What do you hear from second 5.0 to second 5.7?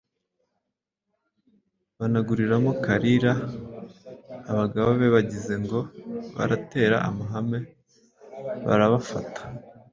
bagize